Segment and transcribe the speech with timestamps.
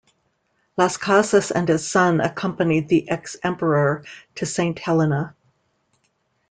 [0.77, 5.35] Las Cases and his son accompanied the ex-emperor to Saint Helena.